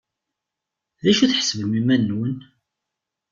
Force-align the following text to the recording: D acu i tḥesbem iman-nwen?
D 1.03 1.05
acu 1.11 1.21
i 1.23 1.27
tḥesbem 1.31 1.71
iman-nwen? 1.79 2.35